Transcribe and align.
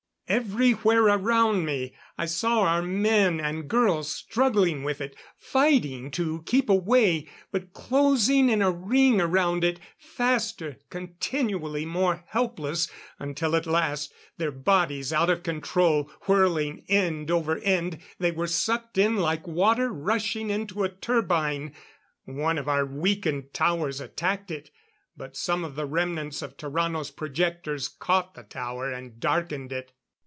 Everywhere 0.33 1.07
around 1.07 1.65
me 1.65 1.93
I 2.17 2.25
saw 2.25 2.61
our 2.61 2.81
men 2.81 3.41
and 3.41 3.67
girls 3.67 4.09
struggling 4.09 4.85
with 4.85 5.01
it, 5.01 5.13
fighting 5.35 6.09
to 6.11 6.41
keep 6.43 6.69
away, 6.69 7.27
but 7.51 7.73
closing 7.73 8.47
in 8.47 8.61
a 8.61 8.71
ring 8.71 9.19
around 9.19 9.65
it... 9.65 9.81
faster, 9.97 10.77
continually 10.89 11.85
more 11.85 12.23
helpless 12.29 12.89
until 13.19 13.57
at 13.57 13.65
last, 13.67 14.13
their 14.37 14.53
bodies 14.53 15.11
out 15.11 15.29
of 15.29 15.43
control 15.43 16.09
whirling 16.27 16.85
end 16.87 17.29
over 17.29 17.57
end, 17.57 17.97
they 18.17 18.31
were 18.31 18.47
sucked 18.47 18.97
in 18.97 19.17
like 19.17 19.45
water 19.45 19.91
rushing 19.91 20.49
into 20.49 20.85
a 20.85 20.87
turbine.... 20.89 21.73
One 22.23 22.57
of 22.57 22.69
our 22.69 22.85
weakened 22.85 23.53
towers 23.53 23.99
attacked 23.99 24.49
it; 24.49 24.71
but 25.17 25.35
some 25.35 25.65
of 25.65 25.75
the 25.75 25.85
remnants 25.85 26.41
of 26.41 26.55
Tarrano's 26.55 27.11
projectors 27.11 27.89
caught 27.89 28.33
the 28.33 28.43
tower 28.43 28.89
and 28.93 29.19
darkened 29.19 29.73
it. 29.73 29.91